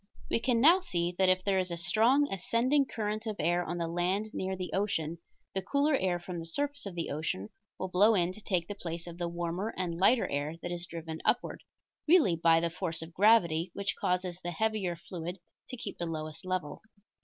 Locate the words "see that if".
0.79-1.43